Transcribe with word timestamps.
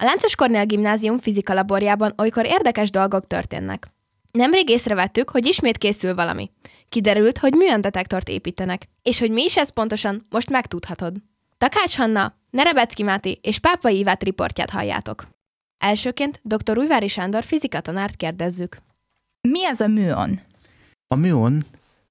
A 0.00 0.04
Láncos 0.04 0.34
Kornél 0.34 0.64
Gimnázium 0.64 1.18
fizika 1.18 1.54
laborjában 1.54 2.12
olykor 2.18 2.46
érdekes 2.46 2.90
dolgok 2.90 3.26
történnek. 3.26 3.86
Nemrég 4.30 4.68
észrevettük, 4.68 5.30
hogy 5.30 5.46
ismét 5.46 5.78
készül 5.78 6.14
valami. 6.14 6.50
Kiderült, 6.88 7.38
hogy 7.38 7.52
műandetektort 7.52 8.28
építenek. 8.28 8.88
És 9.02 9.18
hogy 9.18 9.30
mi 9.30 9.42
is 9.42 9.56
ez 9.56 9.72
pontosan, 9.72 10.26
most 10.30 10.50
megtudhatod. 10.50 11.16
Takács 11.58 11.96
Hanna, 11.96 12.34
Nerebecki 12.50 13.02
Máté 13.02 13.38
és 13.42 13.58
Pápai 13.58 13.98
Ivát 13.98 14.22
riportját 14.22 14.70
halljátok. 14.70 15.28
Elsőként 15.78 16.40
dr. 16.42 16.78
Újvári 16.78 17.08
Sándor 17.08 17.44
fizikatanárt 17.44 18.16
kérdezzük. 18.16 18.76
Mi 19.48 19.66
az 19.66 19.80
a 19.80 19.86
műon? 19.86 20.40
A 21.06 21.14
műon 21.14 21.62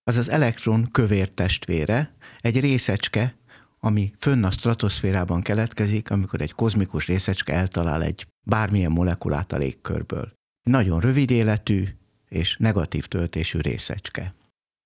az 0.04 0.18
az 0.18 0.30
elektron 0.30 0.92
kövér 0.92 1.30
testvére, 1.30 2.12
egy 2.42 2.60
részecske, 2.60 3.36
ami 3.80 4.14
fönn 4.18 4.43
a 4.43 4.52
stratoszférában 4.52 5.41
keletkezik, 5.41 6.11
amikor 6.11 6.41
egy 6.41 6.52
kozmikus 6.52 7.07
részecske 7.07 7.54
eltalál 7.54 8.04
egy 8.04 8.28
bármilyen 8.48 8.91
molekulát 8.91 9.52
a 9.52 9.57
légkörből. 9.57 10.32
Nagyon 10.64 11.00
rövid 11.00 11.32
életű 11.32 11.88
és 12.29 12.55
negatív 12.60 13.05
töltésű 13.05 13.60
részecske. 13.60 14.33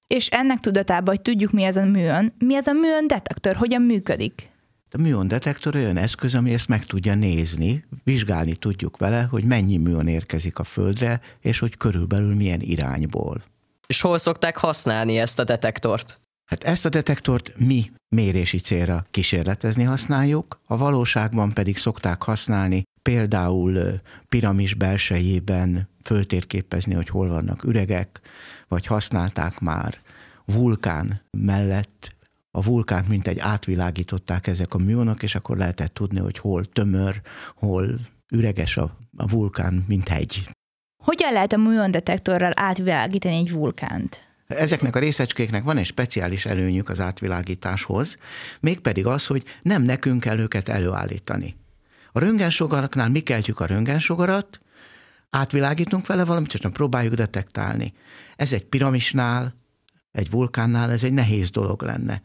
És 0.07 0.27
ennek 0.27 0.59
tudatában, 0.59 1.15
hogy 1.15 1.21
tudjuk, 1.21 1.51
mi 1.51 1.63
ez 1.63 1.75
a 1.75 1.85
műon, 1.85 2.33
mi 2.37 2.55
ez 2.55 2.67
a 2.67 2.73
műon 2.73 3.07
detektor, 3.07 3.55
hogyan 3.55 3.81
működik? 3.81 4.51
A 4.91 5.01
műon 5.01 5.27
detektor 5.27 5.75
olyan 5.75 5.97
eszköz, 5.97 6.35
ami 6.35 6.53
ezt 6.53 6.67
meg 6.67 6.85
tudja 6.85 7.15
nézni, 7.15 7.85
vizsgálni 8.03 8.55
tudjuk 8.55 8.97
vele, 8.97 9.21
hogy 9.21 9.43
mennyi 9.43 9.77
műon 9.77 10.07
érkezik 10.07 10.59
a 10.59 10.63
Földre, 10.63 11.21
és 11.41 11.59
hogy 11.59 11.77
körülbelül 11.77 12.35
milyen 12.35 12.61
irányból. 12.61 13.43
És 13.87 14.01
hol 14.01 14.17
szokták 14.17 14.57
használni 14.57 15.17
ezt 15.17 15.39
a 15.39 15.43
detektort? 15.43 16.19
Hát 16.45 16.63
ezt 16.63 16.85
a 16.85 16.89
detektort 16.89 17.51
mi 17.57 17.91
mérési 18.15 18.57
célra 18.57 19.05
kísérletezni 19.11 19.83
használjuk, 19.83 20.59
a 20.65 20.77
valóságban 20.77 21.53
pedig 21.53 21.77
szokták 21.77 22.23
használni 22.23 22.83
például 23.01 24.01
piramis 24.29 24.73
belsejében 24.73 25.89
föltérképezni, 26.03 26.93
hogy 26.93 27.09
hol 27.09 27.27
vannak 27.27 27.63
üregek, 27.63 28.21
vagy 28.67 28.85
használták 28.85 29.59
már 29.59 29.97
vulkán 30.45 31.21
mellett 31.37 32.15
a 32.51 32.63
vulkánt 32.63 33.07
mint 33.07 33.27
egy 33.27 33.39
átvilágították 33.39 34.47
ezek 34.47 34.73
a 34.73 34.77
műonok, 34.77 35.23
és 35.23 35.35
akkor 35.35 35.57
lehetett 35.57 35.93
tudni, 35.93 36.19
hogy 36.19 36.37
hol 36.37 36.65
tömör, 36.65 37.21
hol 37.55 37.99
üreges 38.33 38.77
a, 38.77 38.97
a 39.17 39.27
vulkán, 39.27 39.85
mint 39.87 40.07
hegy. 40.07 40.41
Hogyan 41.03 41.33
lehet 41.33 41.53
a 41.53 41.57
műondetektorral 41.57 42.51
átvilágítani 42.55 43.35
egy 43.35 43.51
vulkánt? 43.51 44.32
Ezeknek 44.57 44.95
a 44.95 44.99
részecskéknek 44.99 45.63
van 45.63 45.77
egy 45.77 45.85
speciális 45.85 46.45
előnyük 46.45 46.89
az 46.89 46.99
átvilágításhoz, 46.99 48.17
mégpedig 48.59 49.05
az, 49.05 49.25
hogy 49.25 49.43
nem 49.61 49.81
nekünk 49.81 50.19
kell 50.19 50.39
őket 50.39 50.69
előállítani. 50.69 51.55
A 52.11 52.19
röntgensugaraknál 52.19 53.09
mi 53.09 53.19
keltjük 53.19 53.59
a 53.59 53.65
röntgensugarat, 53.65 54.59
átvilágítunk 55.29 56.07
vele 56.07 56.25
valamit, 56.25 56.49
csak 56.49 56.73
próbáljuk 56.73 57.13
detektálni. 57.13 57.93
Ez 58.35 58.53
egy 58.53 58.65
piramisnál, 58.65 59.55
egy 60.11 60.29
vulkánnál 60.29 60.91
ez 60.91 61.03
egy 61.03 61.13
nehéz 61.13 61.49
dolog 61.49 61.81
lenne. 61.81 62.21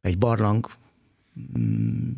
Egy 0.00 0.18
barlang 0.18 0.70
mm, 1.58 2.10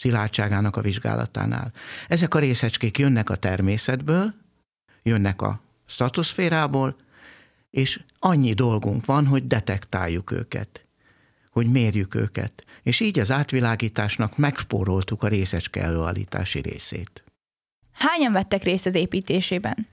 szilárdságának 0.00 0.76
a 0.76 0.80
vizsgálatánál. 0.80 1.72
Ezek 2.08 2.34
a 2.34 2.38
részecskék 2.38 2.98
jönnek 2.98 3.30
a 3.30 3.36
természetből, 3.36 4.34
jönnek 5.02 5.42
a 5.42 5.60
stratoszférából, 5.86 6.96
és 7.70 8.00
annyi 8.18 8.52
dolgunk 8.52 9.04
van, 9.04 9.26
hogy 9.26 9.46
detektáljuk 9.46 10.30
őket, 10.30 10.86
hogy 11.50 11.66
mérjük 11.66 12.14
őket. 12.14 12.64
És 12.82 13.00
így 13.00 13.18
az 13.18 13.30
átvilágításnak 13.30 14.36
megspóroltuk 14.36 15.22
a 15.22 15.28
részecske 15.28 15.82
előállítási 15.82 16.60
részét. 16.60 17.24
Hányan 17.92 18.32
vettek 18.32 18.62
részt 18.62 18.86
az 18.86 18.94
építésében? 18.94 19.86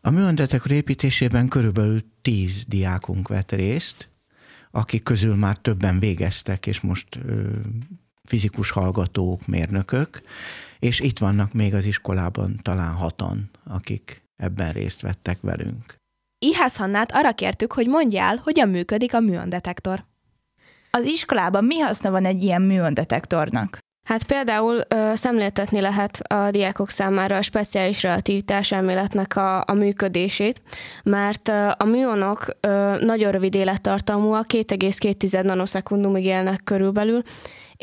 A 0.00 0.10
műöndetekor 0.10 0.70
építésében 0.70 1.48
körülbelül 1.48 2.00
tíz 2.22 2.64
diákunk 2.68 3.28
vett 3.28 3.52
részt, 3.52 4.08
akik 4.70 5.02
közül 5.02 5.34
már 5.34 5.56
többen 5.56 5.98
végeztek, 5.98 6.66
és 6.66 6.80
most 6.80 7.06
ö, 7.26 7.48
fizikus 8.24 8.70
hallgatók, 8.70 9.46
mérnökök, 9.46 10.20
és 10.78 11.00
itt 11.00 11.18
vannak 11.18 11.52
még 11.52 11.74
az 11.74 11.84
iskolában 11.86 12.60
talán 12.62 12.94
hatan, 12.94 13.50
akik 13.64 14.22
ebben 14.36 14.72
részt 14.72 15.00
vettek 15.00 15.40
velünk. 15.40 16.01
Ihász 16.44 16.76
Hannát 16.76 17.12
arra 17.14 17.32
kértük, 17.32 17.72
hogy 17.72 17.86
mondja 17.86 18.22
el, 18.22 18.40
hogyan 18.44 18.68
működik 18.68 19.14
a 19.14 19.20
műondetektor. 19.20 20.04
Az 20.90 21.04
iskolában 21.04 21.64
mi 21.64 21.78
haszna 21.78 22.10
van 22.10 22.24
egy 22.24 22.42
ilyen 22.42 22.62
műondetektornak? 22.62 23.78
Hát 24.08 24.24
például 24.24 24.80
ö, 24.88 25.12
szemléltetni 25.14 25.80
lehet 25.80 26.16
a 26.16 26.50
diákok 26.50 26.90
számára 26.90 27.36
a 27.36 27.42
speciális 27.42 28.02
relativitás 28.02 28.72
elméletnek 28.72 29.36
a, 29.36 29.64
a 29.66 29.72
működését, 29.72 30.62
mert 31.02 31.48
ö, 31.48 31.68
a 31.76 31.84
műonok 31.84 32.46
ö, 32.60 32.96
nagyon 33.04 33.30
rövid 33.30 33.54
élettartamúak, 33.54 34.46
2,2 34.48 35.42
nanoszekundumig 35.42 36.24
élnek 36.24 36.60
körülbelül, 36.64 37.22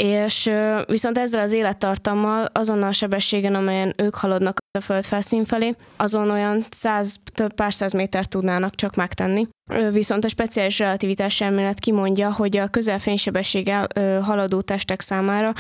és 0.02 0.52
viszont 0.86 1.18
ezzel 1.18 1.42
az 1.42 1.52
élettartammal 1.52 2.50
azon 2.54 2.84
a 2.84 2.92
sebességen, 2.92 3.56
amelyen 3.56 3.94
ők 3.98 4.16
haladnak 4.16 4.58
a 4.78 4.82
föld 4.82 5.04
felszín 5.04 5.46
felé, 5.46 5.76
azon 5.96 6.30
olyan 6.30 6.66
száz, 6.70 7.20
több 7.34 7.54
pár 7.54 7.74
száz 7.74 7.94
méter 7.94 8.26
tudnának 8.26 8.76
csak 8.76 8.96
megtenni. 8.96 9.48
Viszont 9.92 10.26
a 10.26 10.28
speciális 10.28 10.80
relativitás 10.80 11.42
elmélet 11.42 11.80
kimondja, 11.80 12.32
hogy 12.32 12.58
a 12.58 12.68
közelfénysebességgel 12.68 13.88
haladó 14.22 14.62
testek 14.62 15.02
számára 15.02 15.54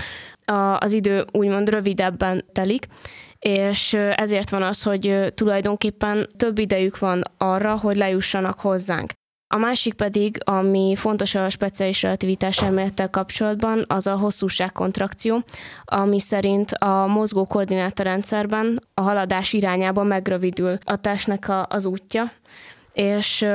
az 0.77 0.94
idő 0.94 1.25
úgymond 1.31 1.69
rövidebben 1.69 2.45
telik, 2.51 2.85
és 3.39 3.94
ezért 4.16 4.50
van 4.50 4.63
az, 4.63 4.83
hogy 4.83 5.33
tulajdonképpen 5.35 6.27
több 6.38 6.57
idejük 6.57 7.00
van 7.00 7.23
arra, 7.38 7.77
hogy 7.77 7.95
lejussanak 7.95 8.59
hozzánk. 8.59 9.11
A 9.53 9.57
másik 9.57 9.93
pedig, 9.93 10.37
ami 10.43 10.95
fontos 10.95 11.35
a 11.35 11.49
speciális 11.49 12.01
relativitás 12.01 12.61
elmélettel 12.61 13.09
kapcsolatban, 13.09 13.85
az 13.87 14.07
a 14.07 14.17
hosszúságkontrakció, 14.17 15.43
ami 15.85 16.19
szerint 16.19 16.71
a 16.71 17.07
mozgó 17.07 17.45
koordinátorrendszerben 17.45 18.79
a 18.93 19.01
haladás 19.01 19.53
irányába 19.53 20.03
megrövidül 20.03 20.77
a 20.83 20.95
testnek 20.95 21.49
a, 21.49 21.65
az 21.69 21.85
útja, 21.85 22.31
és 22.93 23.45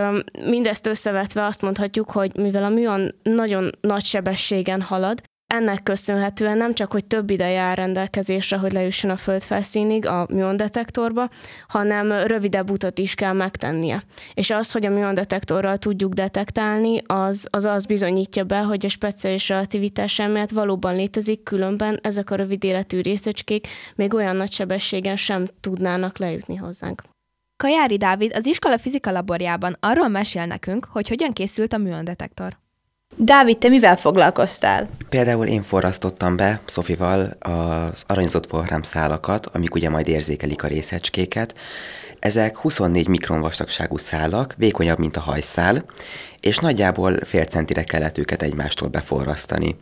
mindezt 0.44 0.87
összevetve 0.87 1.44
azt 1.44 1.62
mondhatjuk, 1.62 2.10
hogy 2.10 2.37
mivel 2.37 2.65
a 2.65 2.69
műon 2.69 3.15
nagyon 3.22 3.71
nagy 3.81 4.04
sebességen 4.04 4.81
halad, 4.81 5.22
ennek 5.54 5.82
köszönhetően 5.82 6.56
nem 6.56 6.75
csak, 6.75 6.92
hogy 6.92 7.04
több 7.04 7.31
ideje 7.31 7.60
áll 7.60 7.75
rendelkezésre, 7.75 8.56
hogy 8.56 8.72
lejusson 8.72 9.10
a 9.10 9.16
földfelszínig 9.16 10.06
a 10.06 10.26
műondetektorba, 10.31 11.28
hanem 11.69 12.12
rövidebb 12.12 12.70
utat 12.70 12.98
is 12.98 13.15
kell 13.15 13.32
megtennie. 13.32 14.03
És 14.34 14.50
az, 14.50 14.72
hogy 14.72 14.87
a 14.87 14.91
műondetektorral 14.91 15.76
tudjuk 15.76 16.12
detektálni, 16.12 17.03
az, 17.06 17.47
az 17.50 17.65
az 17.65 17.87
bizonyítja 17.87 18.44
be, 18.44 18.59
hogy 18.59 18.87
a 18.87 18.88
speciális 18.88 19.48
relativitás 19.48 20.19
elmélet 20.19 20.50
valóban 20.50 20.94
létezik, 20.94 21.42
különben 21.42 21.98
ezek 22.03 22.31
a 22.31 22.34
rövid 22.34 22.65
életű 22.65 23.00
részecskék 23.00 23.66
még 23.94 24.15
olyan 24.15 24.36
nagy 24.36 24.53
sebességen 24.53 25.16
sem 25.16 25.47
tudnának 25.60 26.19
lejutni 26.19 26.56
hozzánk. 26.56 27.03
Kajári 27.56 27.97
Dávid 27.97 28.32
az 28.36 28.47
iskola 28.47 28.78
fizika 28.78 29.10
laborjában 29.10 29.76
arról 29.81 30.09
mesél 30.09 30.47
nekünk, 30.47 30.84
hogy 30.84 31.09
hogyan 31.09 31.32
készült 31.32 31.72
a 31.72 31.78
műondetektor. 31.78 32.64
Dávid, 33.16 33.59
te 33.59 33.69
mivel 33.69 33.97
foglalkoztál? 33.97 34.88
Például 35.09 35.47
én 35.47 35.62
forrasztottam 35.62 36.37
be 36.37 36.60
Szofival 36.65 37.37
az 37.38 38.04
aranyzott 38.06 38.48
szálakat, 38.82 39.47
amik 39.47 39.75
ugye 39.75 39.91
majd 39.91 40.09
érzékelik 40.09 40.62
a 40.62 40.66
részecskéket. 40.66 41.54
Ezek 42.19 42.59
24 42.59 43.09
mikron 43.09 43.41
vastagságú 43.41 43.97
szálak, 43.97 44.54
vékonyabb, 44.56 44.98
mint 44.98 45.16
a 45.16 45.20
hajszál, 45.20 45.84
és 46.41 46.59
nagyjából 46.59 47.19
fél 47.25 47.44
centire 47.44 47.84
kellett 47.84 48.19
őket 48.19 48.42
egymástól 48.42 48.88
beforrasztani 48.88 49.76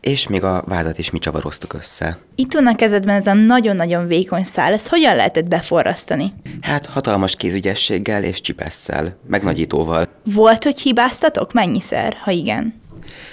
és 0.00 0.28
még 0.28 0.44
a 0.44 0.64
vázat 0.66 0.98
is 0.98 1.10
mi 1.10 1.18
csavaroztuk 1.18 1.74
össze. 1.74 2.18
Itt 2.34 2.52
van 2.52 2.66
a 2.66 2.76
kezedben 2.76 3.16
ez 3.16 3.26
a 3.26 3.32
nagyon-nagyon 3.32 4.06
vékony 4.06 4.44
szál, 4.44 4.72
ezt 4.72 4.88
hogyan 4.88 5.16
lehetett 5.16 5.44
beforrasztani? 5.44 6.32
Hát 6.60 6.86
hatalmas 6.86 7.36
kézügyességgel 7.36 8.24
és 8.24 8.40
csipesszel, 8.40 9.16
megnagyítóval. 9.26 10.08
Volt, 10.34 10.64
hogy 10.64 10.80
hibáztatok? 10.80 11.52
Mennyiszer, 11.52 12.16
ha 12.20 12.30
igen? 12.30 12.74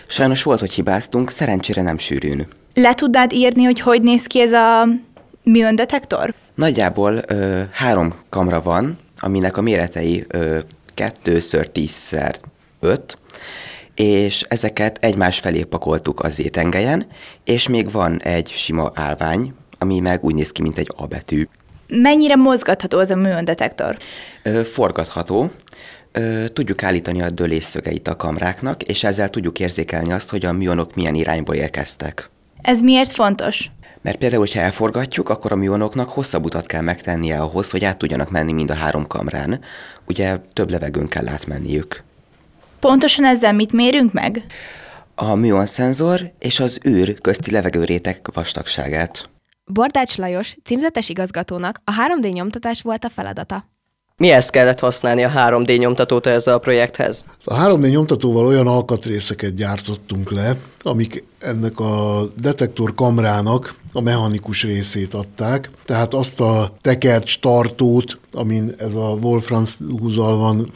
Sajnos 0.07 0.43
volt, 0.43 0.59
hogy 0.59 0.71
hibáztunk, 0.71 1.31
szerencsére 1.31 1.81
nem 1.81 1.97
sűrűn. 1.97 2.47
Le 2.73 2.93
tudnád 2.93 3.33
írni, 3.33 3.63
hogy 3.63 3.79
hogy 3.79 4.01
néz 4.01 4.25
ki 4.25 4.41
ez 4.41 4.51
a 4.51 4.87
műöndetektor? 5.43 6.33
Nagyjából 6.55 7.21
ö, 7.27 7.61
három 7.71 8.13
kamra 8.29 8.61
van, 8.61 8.97
aminek 9.19 9.57
a 9.57 9.61
méretei 9.61 10.25
ö, 10.27 10.59
2x10x5, 10.95 13.03
és 13.95 14.45
ezeket 14.49 14.97
egymás 15.01 15.39
felé 15.39 15.63
pakoltuk 15.63 16.23
az 16.23 16.33
zétengelyen, 16.33 17.07
és 17.43 17.67
még 17.67 17.91
van 17.91 18.21
egy 18.21 18.51
sima 18.55 18.91
állvány, 18.95 19.53
ami 19.79 19.99
meg 19.99 20.23
úgy 20.23 20.35
néz 20.35 20.51
ki, 20.51 20.61
mint 20.61 20.77
egy 20.77 20.91
A 20.95 21.07
betű. 21.07 21.47
Mennyire 21.87 22.35
mozgatható 22.35 22.99
az 22.99 23.11
a 23.11 23.15
műöndetektor? 23.15 23.97
Ö, 24.43 24.63
forgatható. 24.63 25.51
Ö, 26.11 26.45
tudjuk 26.53 26.83
állítani 26.83 27.21
a 27.21 27.29
dölésszögeit 27.29 28.07
a 28.07 28.15
kamráknak, 28.15 28.83
és 28.83 29.03
ezzel 29.03 29.29
tudjuk 29.29 29.59
érzékelni 29.59 30.11
azt, 30.11 30.29
hogy 30.29 30.45
a 30.45 30.51
műonok 30.51 30.95
milyen 30.95 31.15
irányból 31.15 31.55
érkeztek. 31.55 32.29
Ez 32.61 32.81
miért 32.81 33.11
fontos? 33.11 33.69
Mert 34.01 34.17
például, 34.17 34.41
hogyha 34.41 34.59
elforgatjuk, 34.59 35.29
akkor 35.29 35.51
a 35.51 35.55
műonoknak 35.55 36.09
hosszabb 36.09 36.45
utat 36.45 36.65
kell 36.65 36.81
megtennie 36.81 37.39
ahhoz, 37.39 37.69
hogy 37.69 37.85
át 37.85 37.97
tudjanak 37.97 38.31
menni 38.31 38.53
mind 38.53 38.69
a 38.69 38.75
három 38.75 39.07
kamrán. 39.07 39.59
Ugye 40.07 40.37
több 40.53 40.69
levegőn 40.69 41.07
kell 41.07 41.27
átmenniük. 41.27 42.03
Pontosan 42.85 43.25
ezzel 43.25 43.53
mit 43.53 43.71
mérünk 43.71 44.13
meg? 44.13 44.45
A 45.15 45.35
műonszenzor 45.35 46.31
és 46.39 46.59
az 46.59 46.79
űr 46.87 47.21
közti 47.21 47.51
levegőréteg 47.51 48.21
vastagságát. 48.33 49.29
Bordács 49.65 50.17
Lajos, 50.17 50.57
címzetes 50.63 51.09
igazgatónak 51.09 51.79
a 51.83 51.91
3D 51.91 52.33
nyomtatás 52.33 52.81
volt 52.81 53.03
a 53.03 53.09
feladata. 53.09 53.65
Mihez 54.17 54.49
kellett 54.49 54.79
használni 54.79 55.23
a 55.23 55.29
3D 55.29 55.79
nyomtatót 55.79 56.25
ezzel 56.25 56.53
a 56.53 56.59
projekthez? 56.59 57.25
A 57.43 57.55
3D 57.55 57.89
nyomtatóval 57.89 58.45
olyan 58.45 58.67
alkatrészeket 58.67 59.55
gyártottunk 59.55 60.31
le, 60.31 60.57
amik 60.81 61.23
ennek 61.39 61.79
a 61.79 62.23
detektor 62.41 62.93
kamrának 62.93 63.75
a 63.93 64.01
mechanikus 64.01 64.63
részét 64.63 65.13
adták, 65.13 65.69
tehát 65.85 66.13
azt 66.13 66.39
a 66.39 66.71
tekercs 66.81 67.39
tartót, 67.39 68.19
amin 68.31 68.75
ez 68.77 68.93
a 68.93 69.17
Wolfram 69.21 69.63
húzal 69.99 70.37
van 70.37 70.71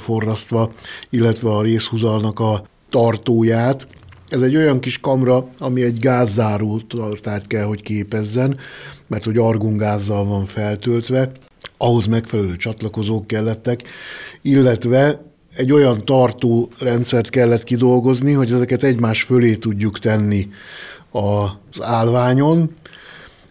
forrasztva, 0.00 0.72
illetve 1.10 1.50
a 1.50 1.62
részhúzalnak 1.62 2.40
a 2.40 2.64
tartóját. 2.90 3.86
Ez 4.28 4.40
egy 4.40 4.56
olyan 4.56 4.80
kis 4.80 4.98
kamra, 4.98 5.46
ami 5.58 5.82
egy 5.82 5.98
gázzáró 5.98 6.80
tartályt 6.80 7.46
kell, 7.46 7.64
hogy 7.64 7.82
képezzen, 7.82 8.58
mert 9.06 9.24
hogy 9.24 9.38
argongázzal 9.38 10.24
van 10.24 10.46
feltöltve, 10.46 11.32
ahhoz 11.76 12.06
megfelelő 12.06 12.56
csatlakozók 12.56 13.26
kellettek, 13.26 13.82
illetve 14.42 15.22
egy 15.56 15.72
olyan 15.72 16.04
tartó 16.04 16.70
rendszert 16.78 17.30
kellett 17.30 17.64
kidolgozni, 17.64 18.32
hogy 18.32 18.52
ezeket 18.52 18.82
egymás 18.82 19.22
fölé 19.22 19.54
tudjuk 19.54 19.98
tenni 19.98 20.48
az 21.10 21.80
állványon, 21.80 22.76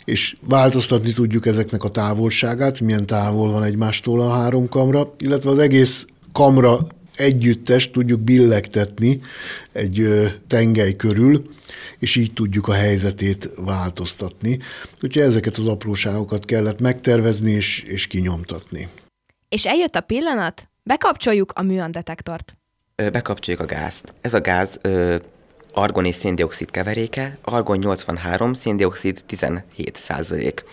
és 0.06 0.36
változtatni 0.48 1.14
tudjuk 1.14 1.46
ezeknek 1.46 1.84
a 1.84 1.90
távolságát, 1.90 2.80
milyen 2.80 3.06
távol 3.06 3.52
van 3.52 3.64
egymástól 3.64 4.22
a 4.22 4.32
három 4.32 4.70
kamra, 4.70 5.14
illetve 5.18 5.50
az 5.50 5.58
egész 5.58 6.06
kamra 6.32 6.88
együttes 7.16 7.92
tudjuk 7.92 8.20
billegtetni 8.20 9.22
egy 9.72 10.08
tengely 10.48 10.96
körül, 10.96 11.50
és 12.00 12.16
így 12.16 12.34
tudjuk 12.34 12.68
a 12.68 12.74
helyzetét 12.74 13.50
változtatni. 13.56 14.60
Úgyhogy 15.02 15.22
ezeket 15.22 15.58
az 15.58 15.66
apróságokat 15.66 16.46
kellett 16.46 16.80
megtervezni 16.80 17.52
és, 17.52 17.82
és 17.82 18.08
kinyomtatni. 18.08 18.90
És 19.50 19.66
eljött 19.66 19.96
a 19.96 20.02
pillanat, 20.02 20.70
bekapcsoljuk 20.84 21.52
a 21.56 21.62
műandetektort. 21.62 22.58
Bekapcsoljuk 22.96 23.62
a 23.62 23.66
gázt. 23.66 24.14
Ez 24.22 24.34
a 24.34 24.42
gáz 24.42 24.80
ö, 24.82 25.16
argon 25.74 26.06
és 26.06 26.16
széndiokszid 26.16 26.72
keveréke, 26.72 27.38
argon 27.42 27.78
83, 27.78 28.54
széndiokszid 28.54 29.24
17 29.26 29.98
százalék 29.98 30.64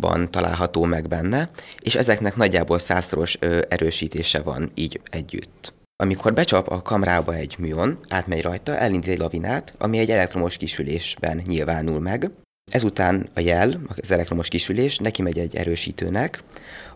ban 0.00 0.30
található 0.30 0.84
meg 0.84 1.08
benne, 1.08 1.50
és 1.78 1.94
ezeknek 1.94 2.36
nagyjából 2.36 2.78
százszoros 2.78 3.34
erősítése 3.68 4.40
van 4.40 4.70
így 4.74 5.00
együtt. 5.10 5.72
Amikor 5.96 6.34
becsap 6.34 6.68
a 6.68 6.82
kamrába 6.82 7.34
egy 7.34 7.54
műon, 7.58 7.98
átmegy 8.08 8.42
rajta, 8.42 8.76
elindít 8.76 9.10
egy 9.10 9.18
lavinát, 9.18 9.74
ami 9.78 9.98
egy 9.98 10.10
elektromos 10.10 10.56
kisülésben 10.56 11.42
nyilvánul 11.46 12.00
meg. 12.00 12.30
Ezután 12.72 13.28
a 13.34 13.40
jel, 13.40 13.80
az 13.96 14.10
elektromos 14.10 14.48
kisülés 14.48 14.98
neki 14.98 15.22
megy 15.22 15.38
egy 15.38 15.56
erősítőnek, 15.56 16.42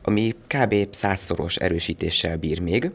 ami 0.02 0.34
kb. 0.46 0.74
százszoros 0.90 1.56
erősítéssel 1.56 2.36
bír 2.36 2.60
még, 2.60 2.90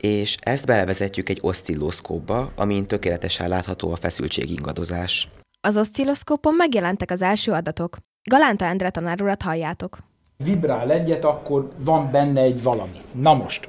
és 0.00 0.36
ezt 0.40 0.66
belevezetjük 0.66 1.28
egy 1.28 1.38
oszcillószkópba, 1.40 2.52
amin 2.54 2.86
tökéletesen 2.86 3.48
látható 3.48 3.92
a 3.92 3.96
feszültség 3.96 4.50
ingadozás. 4.50 5.28
Az 5.60 5.76
oszcilloszkópon 5.76 6.54
megjelentek 6.54 7.10
az 7.10 7.22
első 7.22 7.52
adatok. 7.52 7.96
Galánta 8.28 8.64
Endre 8.64 8.90
tanár 8.90 9.22
urat 9.22 9.42
halljátok. 9.42 9.98
Vibrál 10.44 10.90
egyet, 10.90 11.24
akkor 11.24 11.68
van 11.84 12.08
benne 12.10 12.40
egy 12.40 12.62
valami. 12.62 13.00
Na 13.20 13.34
most, 13.34 13.68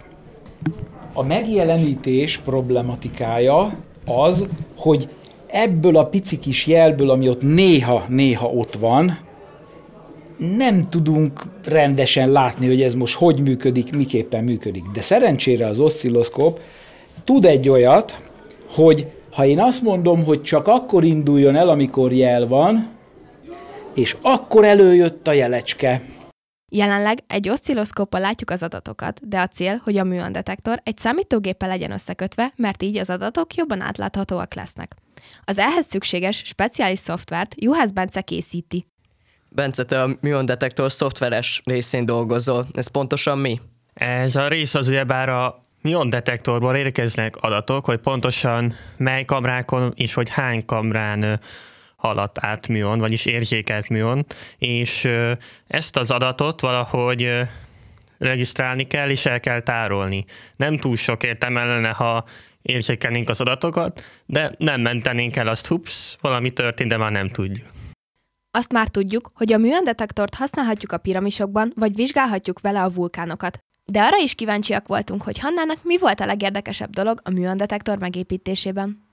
a 1.14 1.24
megjelenítés 1.24 2.38
problematikája 2.38 3.74
az, 4.06 4.46
hogy 4.78 5.10
ebből 5.48 5.98
a 5.98 6.06
pici 6.06 6.40
kis 6.40 6.68
jelből, 6.68 7.10
ami 7.10 7.30
ott 7.30 7.42
néha-néha 7.42 8.48
ott 8.48 8.76
van, 8.76 9.18
nem 10.58 10.82
tudunk 10.90 11.42
rendesen 11.66 12.32
látni, 12.32 12.68
hogy 12.68 12.82
ez 12.82 12.94
most 12.94 13.16
hogy 13.16 13.42
működik, 13.42 13.96
miképpen 13.96 14.44
működik. 14.44 14.84
De 14.94 15.02
szerencsére 15.02 15.68
az 15.68 15.80
oszcilloszkóp 15.80 16.60
tud 17.24 17.46
egy 17.46 17.70
olyat, 17.70 18.22
hogy 18.70 19.08
ha 19.32 19.46
én 19.46 19.60
azt 19.60 19.82
mondom, 19.82 20.24
hogy 20.24 20.42
csak 20.42 20.68
akkor 20.68 21.04
induljon 21.04 21.56
el, 21.56 21.70
amikor 21.70 22.14
jel 22.14 22.48
van, 22.48 22.98
és 23.94 24.16
akkor 24.22 24.66
előjött 24.66 25.28
a 25.28 25.34
jelecske. 25.34 26.02
Jelenleg 26.72 27.20
egy 27.28 27.50
oszcilloszkóppal 27.50 28.20
látjuk 28.20 28.50
az 28.50 28.64
adatokat, 28.64 29.28
de 29.28 29.40
a 29.40 29.48
cél, 29.48 29.82
hogy 29.84 29.98
a 29.98 30.04
műandetektor 30.04 30.80
egy 30.84 30.98
számítógéppel 30.98 31.70
legyen 31.70 31.92
összekötve, 31.92 32.54
mert 32.56 32.84
így 32.84 32.98
az 32.98 33.10
adatok 33.10 33.56
jobban 33.56 33.82
átláthatóak 33.82 34.54
lesznek. 34.54 34.96
Az 35.44 35.58
ehhez 35.58 35.86
szükséges 35.86 36.38
speciális 36.46 37.00
szoftvert 37.00 37.56
Juhász 37.58 37.92
Bence 37.92 38.22
készíti. 38.22 38.86
Bence, 39.50 39.86
te 39.86 40.02
a 40.02 40.10
műandetektor 40.22 40.92
szoftveres 40.92 41.62
részén 41.66 42.06
dolgozol. 42.06 42.68
Ez 42.74 42.88
pontosan 42.88 43.38
mi? 43.38 43.60
Ez 43.94 44.36
a 44.36 44.48
rész 44.48 44.76
az 44.76 44.88
ugyebár 44.88 45.30
a 45.30 45.64
Mion 45.82 46.10
detektorból 46.10 46.76
érkeznek 46.76 47.36
adatok, 47.36 47.86
hogy 47.86 47.98
pontosan 47.98 48.76
mely 48.98 49.26
kamrákon 49.26 49.94
és 49.96 50.14
hogy 50.14 50.30
hány 50.30 50.66
kamrán 50.66 51.40
haladt 52.00 52.38
át 52.42 52.68
műon, 52.68 53.00
vagyis 53.00 53.26
érzékelt 53.26 53.90
műon, 53.90 54.26
és 54.58 55.10
ezt 55.68 55.98
az 55.98 56.12
adatot 56.12 56.62
valahogy 56.62 57.32
regisztrálni 58.18 58.88
kell, 58.88 59.10
és 59.10 59.26
el 59.26 59.40
kell 59.40 59.62
tárolni. 59.62 60.26
Nem 60.56 60.78
túl 60.78 60.96
sok 60.96 61.24
értelme 61.24 61.64
lenne, 61.64 61.90
ha 61.90 62.26
érzékelnénk 62.62 63.30
az 63.30 63.42
adatokat, 63.42 64.04
de 64.26 64.52
nem 64.58 64.82
mentenénk 64.82 65.36
el 65.36 65.48
azt, 65.48 65.68
hups, 65.68 66.18
valami 66.22 66.52
történt, 66.52 66.90
de 66.90 66.98
már 66.98 67.12
nem 67.12 67.28
tudjuk. 67.28 67.68
Azt 68.52 68.72
már 68.72 68.88
tudjuk, 68.88 69.30
hogy 69.34 69.54
a 69.54 69.58
műandetektort 69.58 70.36
használhatjuk 70.36 70.92
a 70.92 70.98
piramisokban, 70.98 71.72
vagy 71.76 71.96
vizsgálhatjuk 71.96 72.60
vele 72.60 72.84
a 72.84 72.92
vulkánokat. 72.92 73.58
De 73.86 74.02
arra 74.02 74.18
is 74.18 74.36
kíváncsiak 74.36 74.88
voltunk, 74.88 75.24
hogy 75.24 75.40
Hannának 75.40 75.78
mi 75.84 75.98
volt 75.98 76.20
a 76.20 76.26
legérdekesebb 76.26 76.90
dolog 76.90 77.20
a 77.24 77.30
műandetektor 77.30 77.98
megépítésében 77.98 79.09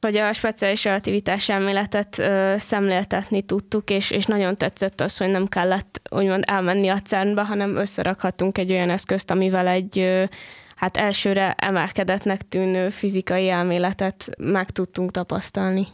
hogy 0.00 0.16
a 0.16 0.32
speciális 0.32 0.84
relativitás 0.84 1.48
elméletet 1.48 2.18
ö, 2.18 2.54
szemléltetni 2.58 3.42
tudtuk, 3.42 3.90
és, 3.90 4.10
és 4.10 4.24
nagyon 4.24 4.56
tetszett 4.56 5.00
az, 5.00 5.16
hogy 5.16 5.30
nem 5.30 5.46
kellett 5.46 6.00
úgymond 6.10 6.44
elmenni 6.46 6.88
a 6.88 7.00
cern 7.00 7.38
hanem 7.38 7.76
összerakhattunk 7.76 8.58
egy 8.58 8.72
olyan 8.72 8.90
eszközt, 8.90 9.30
amivel 9.30 9.66
egy 9.66 9.98
ö, 9.98 10.24
hát 10.76 10.96
elsőre 10.96 11.54
emelkedetnek 11.58 12.48
tűnő 12.48 12.88
fizikai 12.88 13.48
elméletet 13.48 14.28
meg 14.38 14.70
tudtunk 14.70 15.10
tapasztalni. 15.10 15.86